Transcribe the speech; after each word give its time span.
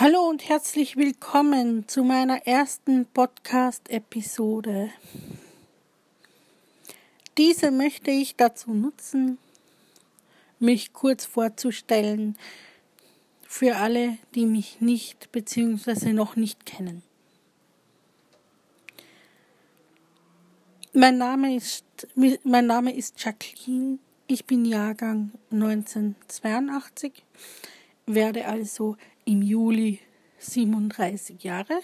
Hallo 0.00 0.28
und 0.28 0.48
herzlich 0.48 0.96
willkommen 0.96 1.88
zu 1.88 2.04
meiner 2.04 2.46
ersten 2.46 3.04
Podcast-Episode. 3.06 4.90
Diese 7.36 7.72
möchte 7.72 8.12
ich 8.12 8.36
dazu 8.36 8.74
nutzen, 8.74 9.38
mich 10.60 10.92
kurz 10.92 11.24
vorzustellen 11.24 12.38
für 13.42 13.74
alle, 13.74 14.18
die 14.36 14.46
mich 14.46 14.80
nicht 14.80 15.32
bzw. 15.32 16.12
noch 16.12 16.36
nicht 16.36 16.64
kennen. 16.64 17.02
Mein 20.92 21.18
Name 21.18 21.56
ist, 21.56 21.84
mein 22.44 22.66
Name 22.66 22.94
ist 22.94 23.20
Jacqueline. 23.20 23.98
Ich 24.28 24.44
bin 24.44 24.64
Jahrgang 24.64 25.32
1982, 25.50 27.24
werde 28.06 28.46
also 28.46 28.96
im 29.28 29.42
Juli 29.42 30.00
37 30.38 31.44
Jahre. 31.44 31.80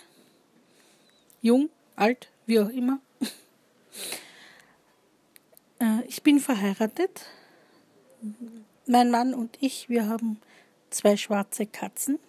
Jung, 1.43 1.69
alt, 1.95 2.31
wie 2.47 2.59
auch 2.59 2.71
immer. 2.71 3.01
Äh, 5.81 6.07
ich 6.07 6.23
bin 6.23 6.39
verheiratet. 6.39 7.27
Mein 8.87 9.11
Mann 9.11 9.35
und 9.35 9.59
ich, 9.61 9.89
wir 9.89 10.07
haben 10.07 10.41
zwei 10.91 11.17
schwarze 11.17 11.67
Katzen. 11.67 12.21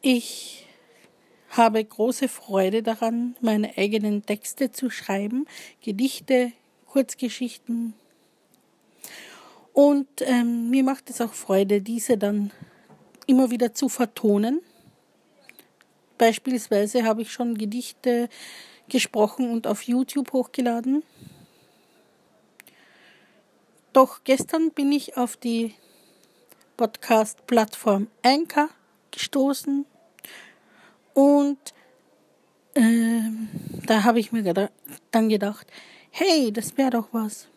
Ich 0.00 0.64
habe 1.48 1.84
große 1.84 2.28
Freude 2.28 2.84
daran, 2.84 3.34
meine 3.40 3.76
eigenen 3.76 4.24
Texte 4.24 4.70
zu 4.70 4.90
schreiben, 4.90 5.48
Gedichte, 5.82 6.52
Kurzgeschichten, 6.86 7.94
und 9.72 10.08
ähm, 10.20 10.70
mir 10.70 10.84
macht 10.84 11.10
es 11.10 11.20
auch 11.20 11.32
Freude, 11.32 11.80
diese 11.80 12.18
dann 12.18 12.50
immer 13.26 13.50
wieder 13.50 13.74
zu 13.74 13.88
vertonen. 13.88 14.60
Beispielsweise 16.18 17.04
habe 17.04 17.22
ich 17.22 17.32
schon 17.32 17.56
Gedichte 17.56 18.28
gesprochen 18.88 19.50
und 19.50 19.66
auf 19.66 19.82
YouTube 19.82 20.32
hochgeladen. 20.32 21.02
Doch 23.92 24.22
gestern 24.24 24.70
bin 24.70 24.92
ich 24.92 25.16
auf 25.16 25.36
die 25.36 25.74
Podcast-Plattform 26.76 28.08
Anchor 28.22 28.68
gestoßen 29.10 29.84
und 31.14 31.58
äh, 32.74 33.22
da 33.86 34.04
habe 34.04 34.20
ich 34.20 34.32
mir 34.32 34.70
dann 35.10 35.28
gedacht, 35.28 35.66
hey, 36.10 36.52
das 36.52 36.76
wäre 36.76 36.90
doch 36.90 37.08
was. 37.12 37.49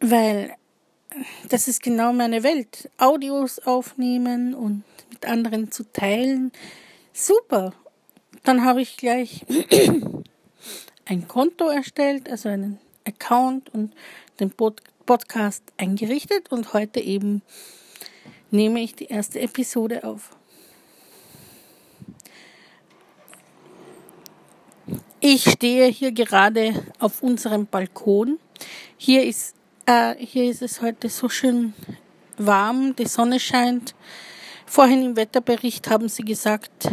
Weil 0.00 0.54
das 1.48 1.68
ist 1.68 1.82
genau 1.82 2.12
meine 2.12 2.42
Welt. 2.42 2.90
Audios 2.98 3.58
aufnehmen 3.60 4.54
und 4.54 4.84
mit 5.10 5.26
anderen 5.26 5.70
zu 5.70 5.84
teilen. 5.92 6.52
Super. 7.12 7.74
Dann 8.44 8.64
habe 8.64 8.80
ich 8.80 8.96
gleich 8.96 9.44
ein 11.04 11.28
Konto 11.28 11.68
erstellt, 11.68 12.30
also 12.30 12.48
einen 12.48 12.78
Account 13.04 13.72
und 13.74 13.94
den 14.38 14.50
Podcast 14.50 15.62
eingerichtet 15.76 16.50
und 16.50 16.72
heute 16.72 17.00
eben 17.00 17.42
nehme 18.50 18.80
ich 18.80 18.94
die 18.94 19.06
erste 19.06 19.40
Episode 19.40 20.04
auf. 20.04 20.30
Ich 25.20 25.50
stehe 25.50 25.86
hier 25.88 26.12
gerade 26.12 26.72
auf 26.98 27.22
unserem 27.22 27.66
Balkon. 27.66 28.38
Hier 28.96 29.24
ist 29.24 29.54
äh, 29.90 30.14
hier 30.18 30.48
ist 30.48 30.62
es 30.62 30.80
heute 30.82 31.08
so 31.08 31.28
schön 31.28 31.74
warm, 32.38 32.94
die 32.94 33.06
Sonne 33.06 33.40
scheint. 33.40 33.96
Vorhin 34.64 35.04
im 35.04 35.16
Wetterbericht 35.16 35.90
haben 35.90 36.08
sie 36.08 36.22
gesagt, 36.22 36.88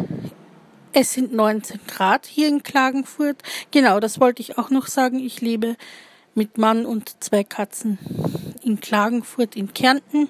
es 0.94 1.14
sind 1.14 1.32
19 1.32 1.80
Grad 1.86 2.26
hier 2.26 2.48
in 2.48 2.64
Klagenfurt. 2.64 3.44
Genau, 3.70 4.00
das 4.00 4.20
wollte 4.20 4.42
ich 4.42 4.58
auch 4.58 4.72
noch 4.72 4.88
sagen. 4.88 5.20
Ich 5.20 5.42
lebe 5.42 5.76
mit 6.34 6.58
Mann 6.58 6.88
und 6.88 7.24
zwei 7.24 7.44
Katzen 7.44 8.00
in 8.64 8.80
Klagenfurt 8.80 9.56
in 9.56 9.76
Kärnten. 9.76 10.28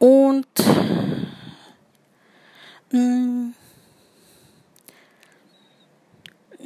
Und 0.00 0.48
mh, 2.90 2.98
mm, 2.98 3.54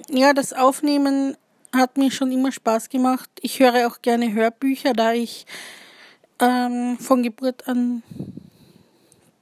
ja, 0.08 0.32
das 0.32 0.54
Aufnehmen 0.54 1.36
hat 1.74 1.96
mir 1.96 2.10
schon 2.10 2.32
immer 2.32 2.52
Spaß 2.52 2.88
gemacht. 2.88 3.30
Ich 3.40 3.60
höre 3.60 3.86
auch 3.86 4.02
gerne 4.02 4.32
Hörbücher, 4.32 4.92
da 4.92 5.12
ich 5.12 5.46
ähm, 6.40 6.98
von 6.98 7.22
Geburt 7.22 7.68
an 7.68 8.02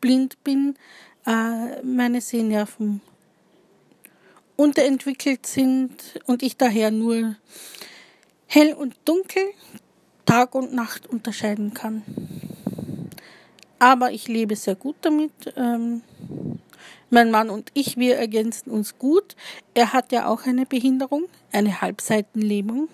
blind 0.00 0.42
bin, 0.44 0.76
äh, 1.26 1.82
meine 1.82 2.20
Sehnerven 2.20 3.00
unterentwickelt 4.56 5.46
sind 5.46 6.20
und 6.26 6.42
ich 6.42 6.56
daher 6.56 6.90
nur 6.90 7.36
hell 8.46 8.74
und 8.74 8.96
dunkel, 9.04 9.44
Tag 10.26 10.54
und 10.54 10.74
Nacht 10.74 11.06
unterscheiden 11.06 11.72
kann. 11.74 12.02
Aber 13.78 14.10
ich 14.10 14.26
lebe 14.28 14.56
sehr 14.56 14.74
gut 14.74 14.96
damit. 15.02 15.32
Ähm, 15.56 16.02
mein 17.10 17.30
Mann 17.30 17.50
und 17.50 17.70
ich, 17.74 17.96
wir 17.96 18.16
ergänzen 18.16 18.70
uns 18.70 18.98
gut. 18.98 19.36
Er 19.74 19.92
hat 19.92 20.12
ja 20.12 20.26
auch 20.26 20.46
eine 20.46 20.66
Behinderung, 20.66 21.24
eine 21.52 21.80
Halbseitenlähmung. 21.80 22.88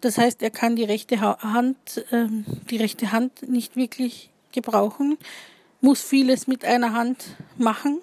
Das 0.00 0.18
heißt, 0.18 0.42
er 0.42 0.50
kann 0.50 0.76
die 0.76 0.84
rechte 0.84 1.20
Hand, 1.20 2.04
äh, 2.10 2.26
die 2.70 2.76
rechte 2.76 3.12
Hand 3.12 3.48
nicht 3.48 3.76
wirklich 3.76 4.30
gebrauchen, 4.50 5.16
muss 5.80 6.02
vieles 6.02 6.46
mit 6.46 6.64
einer 6.64 6.92
Hand 6.92 7.36
machen, 7.56 8.00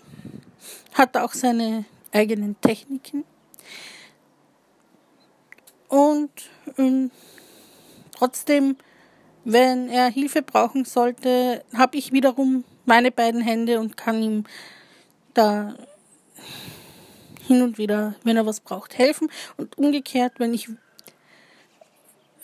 hat 0.94 1.18
auch 1.18 1.34
seine 1.34 1.86
eigenen 2.12 2.60
Techniken. 2.62 3.24
Und 5.88 6.32
äh, 6.78 7.10
trotzdem, 8.12 8.78
wenn 9.44 9.90
er 9.90 10.10
Hilfe 10.10 10.42
brauchen 10.42 10.86
sollte, 10.86 11.64
habe 11.74 11.98
ich 11.98 12.12
wiederum 12.12 12.64
meine 12.90 13.12
beiden 13.12 13.42
Hände 13.42 13.80
und 13.80 13.98
kann 13.98 14.22
ihm 14.22 14.46
da 15.36 15.76
hin 17.46 17.62
und 17.62 17.78
wieder, 17.78 18.16
wenn 18.24 18.36
er 18.36 18.48
was 18.48 18.62
braucht, 18.62 18.98
helfen. 18.98 19.30
Und 19.58 19.78
umgekehrt, 19.78 20.40
wenn 20.40 20.56
ich 20.56 20.68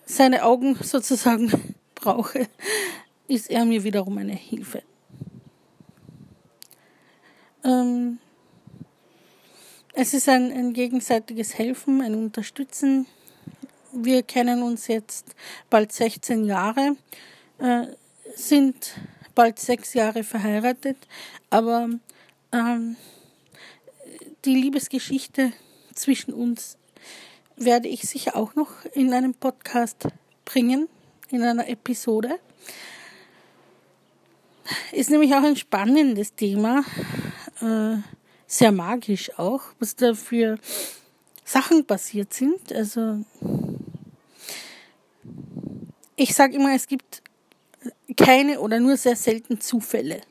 seine 0.06 0.44
Augen 0.44 0.76
sozusagen 0.82 1.76
brauche, 1.96 2.48
ist 3.28 3.50
er 3.50 3.66
mir 3.66 3.84
wiederum 3.84 4.20
eine 4.20 4.36
Hilfe. 4.36 4.84
Ähm, 7.64 8.20
es 9.94 10.14
ist 10.14 10.30
ein, 10.30 10.52
ein 10.52 10.74
gegenseitiges 10.74 11.58
Helfen, 11.58 12.04
ein 12.04 12.14
Unterstützen. 12.14 13.08
Wir 13.92 14.22
kennen 14.22 14.62
uns 14.62 14.86
jetzt 14.88 15.34
bald 15.72 15.92
16 15.92 16.46
Jahre, 16.46 16.98
äh, 17.58 17.88
sind 18.36 18.94
bald 19.35 19.59
sechs 19.59 19.94
Jahre 19.94 20.23
verheiratet, 20.23 20.97
aber 21.50 21.90
ähm, 22.51 22.96
die 24.46 24.56
Liebesgeschichte 24.56 25.51
zwischen 25.94 26.34
uns 26.34 26.78
werde 27.57 27.88
ich 27.88 28.01
sicher 28.01 28.35
auch 28.35 28.56
noch 28.56 28.85
in 28.94 29.13
einem 29.13 29.34
Podcast 29.34 30.07
bringen, 30.44 30.88
in 31.29 31.44
einer 31.44 31.68
Episode. 31.68 32.40
Ist 34.91 35.09
nämlich 35.09 35.34
auch 35.34 35.44
ein 35.44 35.56
spannendes 35.56 36.34
Thema, 36.35 36.84
äh, 37.62 37.97
sehr 38.47 38.72
magisch 38.72 39.38
auch, 39.38 39.62
was 39.79 39.96
da 39.96 40.13
für 40.13 40.57
Sachen 41.44 41.85
passiert 41.85 42.34
sind. 42.34 42.73
Also 42.73 43.23
ich 46.16 46.34
sage 46.34 46.55
immer, 46.55 46.73
es 46.73 46.88
gibt 46.88 47.22
keine 48.16 48.59
oder 48.59 48.79
nur 48.79 48.97
sehr 48.97 49.16
selten 49.16 49.59
Zufälle. 49.59 50.22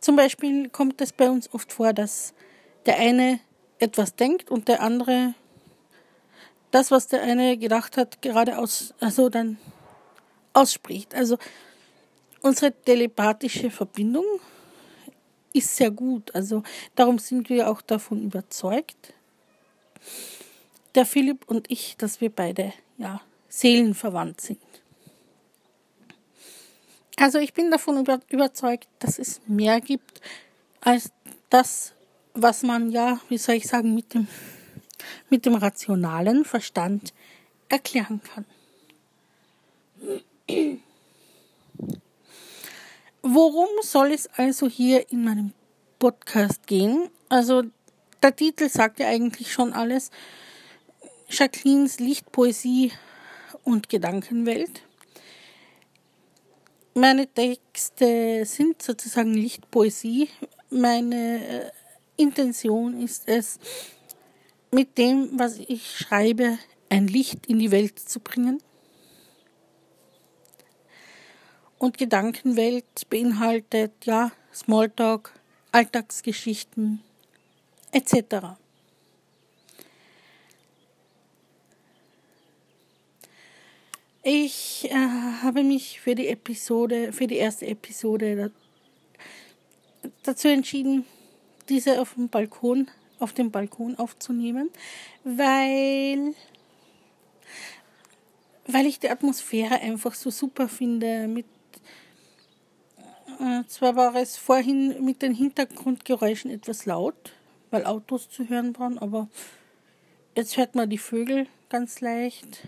Zum 0.00 0.16
Beispiel 0.16 0.68
kommt 0.68 1.00
es 1.00 1.12
bei 1.12 1.28
uns 1.28 1.52
oft 1.52 1.72
vor, 1.72 1.92
dass 1.92 2.32
der 2.86 2.98
eine 2.98 3.40
etwas 3.78 4.14
denkt 4.14 4.50
und 4.50 4.68
der 4.68 4.80
andere 4.80 5.34
das, 6.70 6.90
was 6.90 7.06
der 7.06 7.22
eine 7.22 7.56
gedacht 7.56 7.96
hat, 7.96 8.20
gerade 8.20 8.58
aus, 8.58 8.94
also 9.00 9.28
dann 9.28 9.58
ausspricht. 10.52 11.14
Also 11.14 11.38
unsere 12.42 12.72
telepathische 12.72 13.70
Verbindung 13.70 14.24
ist 15.52 15.76
sehr 15.76 15.90
gut. 15.90 16.34
Also 16.34 16.62
darum 16.94 17.18
sind 17.18 17.48
wir 17.48 17.70
auch 17.70 17.80
davon 17.80 18.22
überzeugt, 18.22 19.14
der 20.94 21.06
Philipp 21.06 21.44
und 21.48 21.70
ich, 21.70 21.96
dass 21.96 22.20
wir 22.20 22.30
beide 22.30 22.72
ja 22.98 23.20
seelenverwandt 23.48 24.40
sind. 24.40 24.60
Also 27.20 27.38
ich 27.38 27.52
bin 27.52 27.70
davon 27.70 27.98
über, 27.98 28.20
überzeugt, 28.28 28.88
dass 29.00 29.18
es 29.18 29.40
mehr 29.48 29.80
gibt 29.80 30.20
als 30.80 31.10
das, 31.50 31.92
was 32.34 32.62
man 32.62 32.90
ja, 32.90 33.20
wie 33.28 33.38
soll 33.38 33.56
ich 33.56 33.66
sagen, 33.66 33.92
mit 33.92 34.14
dem, 34.14 34.28
mit 35.28 35.44
dem 35.44 35.56
rationalen 35.56 36.44
Verstand 36.44 37.12
erklären 37.68 38.20
kann. 38.22 38.44
Worum 43.22 43.68
soll 43.82 44.12
es 44.12 44.28
also 44.28 44.68
hier 44.68 45.10
in 45.10 45.24
meinem 45.24 45.52
Podcast 45.98 46.68
gehen? 46.68 47.10
Also 47.28 47.64
der 48.22 48.36
Titel 48.36 48.68
sagt 48.68 49.00
ja 49.00 49.08
eigentlich 49.08 49.52
schon 49.52 49.72
alles. 49.72 50.12
Jacquelines 51.28 51.98
Lichtpoesie 51.98 52.92
und 53.64 53.88
Gedankenwelt. 53.88 54.82
Meine 57.00 57.28
Texte 57.28 58.44
sind 58.44 58.82
sozusagen 58.82 59.32
Lichtpoesie. 59.32 60.30
Meine 60.68 61.46
äh, 61.46 61.70
Intention 62.16 63.00
ist 63.00 63.28
es, 63.28 63.60
mit 64.72 64.98
dem, 64.98 65.30
was 65.38 65.58
ich 65.58 65.96
schreibe, 65.96 66.58
ein 66.88 67.06
Licht 67.06 67.46
in 67.46 67.60
die 67.60 67.70
Welt 67.70 68.00
zu 68.00 68.18
bringen. 68.18 68.60
Und 71.78 71.98
Gedankenwelt 71.98 73.08
beinhaltet 73.08 73.92
ja 74.04 74.32
Smalltalk, 74.52 75.38
Alltagsgeschichten 75.70 77.00
etc. 77.92 78.58
Ich 84.30 84.86
äh, 84.90 84.94
habe 85.42 85.64
mich 85.64 86.00
für 86.00 86.14
die 86.14 86.28
Episode, 86.28 87.14
für 87.14 87.26
die 87.26 87.36
erste 87.36 87.66
Episode 87.66 88.52
dazu 90.22 90.48
entschieden, 90.48 91.06
diese 91.70 91.98
auf 91.98 92.12
dem 92.12 92.28
Balkon, 92.28 92.90
auf 93.20 93.32
dem 93.32 93.50
Balkon 93.50 93.98
aufzunehmen, 93.98 94.68
weil 95.24 96.34
weil 98.66 98.84
ich 98.84 99.00
die 99.00 99.08
Atmosphäre 99.08 99.80
einfach 99.80 100.12
so 100.12 100.28
super 100.28 100.68
finde 100.68 101.26
mit 101.26 101.46
äh, 103.40 103.64
zwar 103.66 103.96
war 103.96 104.14
es 104.14 104.36
vorhin 104.36 105.02
mit 105.06 105.22
den 105.22 105.32
Hintergrundgeräuschen 105.32 106.50
etwas 106.50 106.84
laut, 106.84 107.32
weil 107.70 107.86
Autos 107.86 108.28
zu 108.28 108.46
hören 108.46 108.78
waren, 108.78 108.98
aber 108.98 109.30
jetzt 110.36 110.58
hört 110.58 110.74
man 110.74 110.90
die 110.90 110.98
Vögel 110.98 111.46
ganz 111.70 112.02
leicht. 112.02 112.66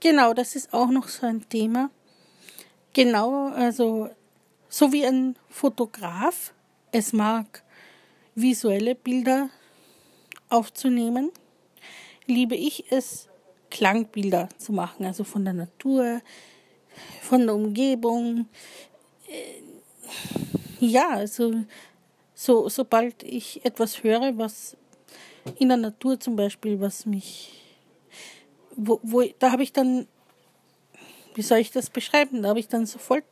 Genau, 0.00 0.34
das 0.34 0.56
ist 0.56 0.72
auch 0.72 0.88
noch 0.88 1.08
so 1.08 1.26
ein 1.26 1.48
Thema. 1.48 1.90
Genau, 2.92 3.48
also 3.48 4.10
so 4.68 4.92
wie 4.92 5.06
ein 5.06 5.36
Fotograf 5.48 6.52
es 6.92 7.12
mag, 7.12 7.62
visuelle 8.34 8.94
Bilder 8.94 9.50
aufzunehmen, 10.48 11.30
liebe 12.26 12.54
ich 12.54 12.90
es, 12.90 13.28
Klangbilder 13.70 14.48
zu 14.56 14.72
machen, 14.72 15.04
also 15.04 15.24
von 15.24 15.44
der 15.44 15.54
Natur, 15.54 16.20
von 17.22 17.40
der 17.40 17.54
Umgebung, 17.56 18.46
äh, 19.28 19.62
ja, 20.78 21.08
also 21.08 21.64
so, 22.34 22.68
sobald 22.68 23.22
ich 23.22 23.64
etwas 23.64 24.04
höre, 24.04 24.36
was 24.38 24.76
in 25.58 25.68
der 25.68 25.78
Natur 25.78 26.20
zum 26.20 26.36
Beispiel, 26.36 26.80
was 26.80 27.06
mich, 27.06 27.63
wo, 28.76 29.00
wo 29.02 29.22
da 29.38 29.52
habe 29.52 29.62
ich 29.62 29.72
dann, 29.72 30.06
wie 31.34 31.42
soll 31.42 31.58
ich 31.58 31.70
das 31.70 31.90
beschreiben? 31.90 32.42
Da 32.42 32.50
habe 32.50 32.60
ich 32.60 32.68
dann 32.68 32.86
sofort, 32.86 33.24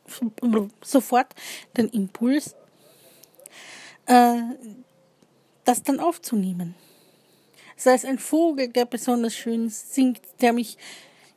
sofort 0.83 1.33
den 1.77 1.89
Impuls, 1.89 2.55
äh, 4.05 4.41
das 5.63 5.83
dann 5.83 5.99
aufzunehmen. 5.99 6.75
Sei 7.75 7.93
es 7.93 8.05
ein 8.05 8.19
Vogel, 8.19 8.67
der 8.67 8.85
besonders 8.85 9.33
schön 9.33 9.69
singt, 9.69 10.21
der 10.41 10.53
mich 10.53 10.77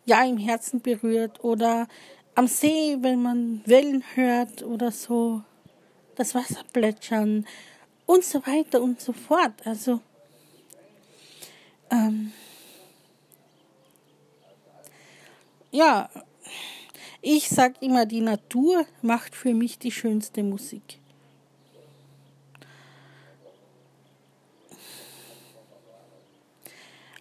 ja 0.04 0.24
im 0.24 0.38
Herzen 0.38 0.80
berührt 0.80 1.42
oder 1.42 1.88
am 2.34 2.46
See, 2.46 2.96
wenn 3.00 3.22
man 3.22 3.62
Wellen 3.64 4.04
hört 4.14 4.62
oder 4.62 4.92
so, 4.92 5.42
das 6.16 6.34
Wasser 6.34 6.62
plätschern 6.72 7.46
und 8.04 8.24
so 8.24 8.46
weiter 8.46 8.80
und 8.82 9.00
so 9.00 9.12
fort. 9.12 9.54
Also, 9.64 10.00
ähm, 11.90 12.32
ja, 15.76 16.08
ich 17.20 17.48
sag 17.48 17.82
immer, 17.82 18.06
die 18.06 18.22
Natur 18.22 18.86
macht 19.02 19.34
für 19.34 19.52
mich 19.52 19.78
die 19.78 19.92
schönste 19.92 20.42
Musik. 20.42 20.98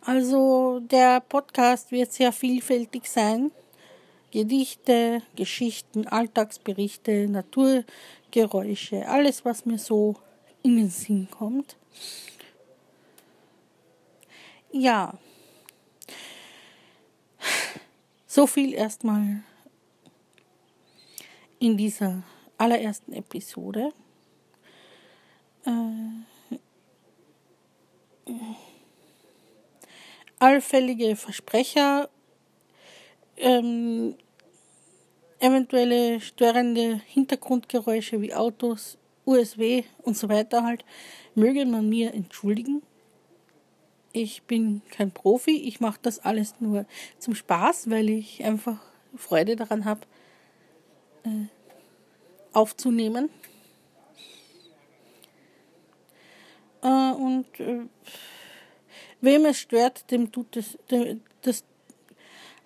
Also 0.02 0.80
der 0.80 1.20
Podcast 1.20 1.92
wird 1.92 2.14
sehr 2.14 2.32
vielfältig 2.32 3.08
sein. 3.08 3.52
Gedichte, 4.32 5.22
Geschichten, 5.36 6.08
Alltagsberichte, 6.08 7.28
Naturgeräusche, 7.28 9.08
alles, 9.08 9.44
was 9.44 9.66
mir 9.66 9.80
so 9.80 10.16
in 10.62 10.78
den 10.78 10.90
Sinn 10.90 11.28
kommt. 11.32 11.76
Ja, 14.72 15.18
so 18.36 18.46
viel 18.48 18.74
erstmal 18.74 19.44
in 21.58 21.78
dieser 21.78 22.22
allerersten 22.58 23.14
Episode. 23.14 23.94
Äh, 25.66 25.72
allfällige 30.38 31.16
Versprecher 31.16 32.10
ähm, 33.38 34.16
eventuelle 35.40 36.20
störende 36.20 37.00
Hintergrundgeräusche 37.06 38.20
wie 38.20 38.34
Autos, 38.34 38.98
USW 39.26 39.86
und 40.00 40.18
so 40.18 40.28
weiter 40.28 40.62
halt, 40.64 40.84
möge 41.36 41.66
man 41.66 41.88
mir 41.88 42.14
entschuldigen. 42.14 42.82
Ich 44.18 44.44
bin 44.44 44.82
kein 44.92 45.12
Profi, 45.12 45.58
ich 45.68 45.82
mache 45.82 46.00
das 46.02 46.20
alles 46.20 46.56
nur 46.62 46.86
zum 47.20 47.36
Spaß, 47.36 47.90
weil 47.90 48.10
ich 48.10 48.46
einfach 48.46 48.78
Freude 49.18 49.58
daran 49.58 49.84
habe, 49.84 50.08
äh, 51.26 51.48
aufzunehmen. 52.54 53.30
Äh, 56.82 57.12
und 57.12 57.60
äh, 57.60 57.88
wem 59.20 59.44
es 59.44 59.60
stört, 59.60 60.10
dem 60.10 60.32
tut 60.32 60.56
es, 60.56 60.78
dem, 60.90 61.20
das, 61.42 61.66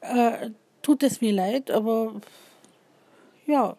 äh, 0.02 0.52
tut 0.84 1.02
es 1.02 1.20
mir 1.20 1.34
leid, 1.34 1.72
aber 1.72 2.22
ja, 3.48 3.76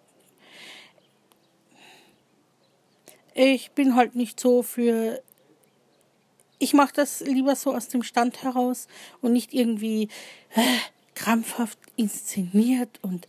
ich 3.33 3.71
bin 3.71 3.95
halt 3.95 4.16
nicht 4.16 4.40
so 4.40 4.64
für. 4.64 5.23
Ich 6.62 6.75
mache 6.75 6.93
das 6.95 7.21
lieber 7.21 7.57
so 7.57 7.75
aus 7.75 7.88
dem 7.88 8.02
Stand 8.02 8.45
heraus 8.45 8.87
und 9.23 9.33
nicht 9.33 9.55
irgendwie 9.55 10.09
äh, 10.55 10.62
krampfhaft 11.14 11.79
inszeniert 11.97 13.00
und 13.02 13.26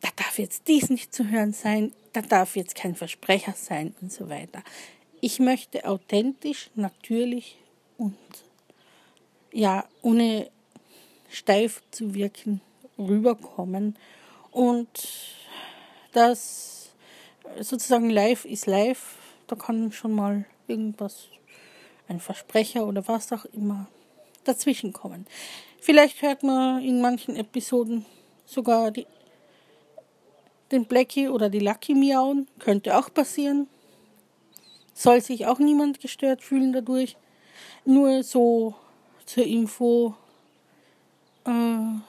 da 0.00 0.08
darf 0.16 0.38
jetzt 0.38 0.68
dies 0.68 0.88
nicht 0.88 1.14
zu 1.14 1.28
hören 1.28 1.52
sein, 1.52 1.92
da 2.12 2.22
darf 2.22 2.56
jetzt 2.56 2.74
kein 2.76 2.94
Versprecher 2.94 3.54
sein 3.56 3.94
und 4.00 4.12
so 4.12 4.28
weiter. 4.28 4.62
Ich 5.20 5.40
möchte 5.40 5.84
authentisch, 5.84 6.70
natürlich 6.76 7.58
und 7.98 8.16
ja, 9.52 9.84
ohne 10.00 10.48
steif 11.28 11.82
zu 11.90 12.14
wirken, 12.14 12.60
rüberkommen 12.98 13.96
und 14.52 14.88
das 16.12 16.90
sozusagen 17.60 18.10
live 18.10 18.44
ist 18.44 18.66
live, 18.66 19.16
da 19.48 19.56
kann 19.56 19.90
schon 19.90 20.12
mal 20.12 20.44
irgendwas, 20.68 21.28
ein 22.10 22.20
Versprecher 22.20 22.86
oder 22.86 23.06
was 23.08 23.32
auch 23.32 23.44
immer 23.46 23.86
dazwischen 24.44 24.92
kommen. 24.92 25.26
Vielleicht 25.80 26.20
hört 26.22 26.42
man 26.42 26.82
in 26.82 27.00
manchen 27.00 27.36
Episoden 27.36 28.04
sogar 28.44 28.90
die, 28.90 29.06
den 30.72 30.84
Blackie 30.86 31.28
oder 31.28 31.48
die 31.48 31.60
Lucky 31.60 31.94
miauen, 31.94 32.48
könnte 32.58 32.98
auch 32.98 33.14
passieren. 33.14 33.68
Soll 34.92 35.22
sich 35.22 35.46
auch 35.46 35.58
niemand 35.58 36.00
gestört 36.00 36.42
fühlen 36.42 36.72
dadurch. 36.72 37.16
Nur 37.84 38.22
so 38.22 38.74
zur 39.24 39.44
Info, 39.44 40.14
äh, 41.44 42.00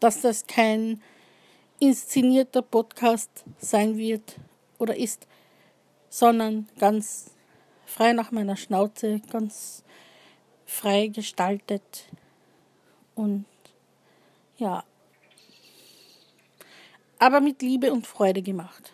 dass 0.00 0.20
das 0.20 0.46
kein 0.46 1.02
inszenierter 1.80 2.62
Podcast 2.62 3.44
sein 3.58 3.98
wird 3.98 4.36
oder 4.78 4.96
ist, 4.96 5.26
sondern 6.08 6.68
ganz 6.78 7.31
frei 7.92 8.14
nach 8.14 8.32
meiner 8.32 8.56
Schnauze, 8.56 9.20
ganz 9.30 9.84
frei 10.64 11.08
gestaltet 11.08 12.06
und 13.14 13.44
ja, 14.56 14.84
aber 17.18 17.40
mit 17.40 17.60
Liebe 17.60 17.92
und 17.92 18.06
Freude 18.06 18.42
gemacht. 18.42 18.92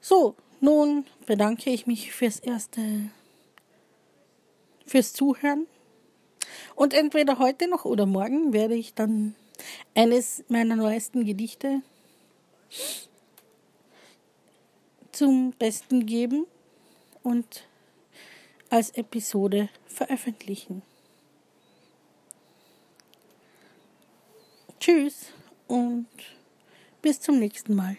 So, 0.00 0.34
nun 0.60 1.06
bedanke 1.26 1.70
ich 1.70 1.86
mich 1.86 2.12
fürs 2.12 2.40
erste 2.40 3.10
fürs 4.84 5.12
Zuhören. 5.12 5.68
Und 6.74 6.92
entweder 6.92 7.38
heute 7.38 7.68
noch 7.68 7.84
oder 7.84 8.06
morgen 8.06 8.52
werde 8.52 8.74
ich 8.74 8.94
dann 8.94 9.36
eines 9.94 10.42
meiner 10.48 10.74
neuesten 10.74 11.24
Gedichte 11.24 11.82
zum 15.20 15.52
Besten 15.58 16.06
geben 16.06 16.46
und 17.22 17.68
als 18.70 18.88
Episode 18.92 19.68
veröffentlichen. 19.84 20.80
Tschüss 24.80 25.26
und 25.68 26.08
bis 27.02 27.20
zum 27.20 27.38
nächsten 27.38 27.74
Mal. 27.74 27.98